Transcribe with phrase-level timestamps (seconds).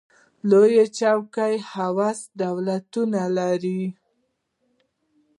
[0.49, 3.81] لوړې کچې هوسا دولتونه لري.